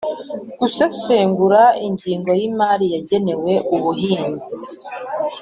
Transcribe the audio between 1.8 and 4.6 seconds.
ingengo y'imari yagenewe ubuhinzi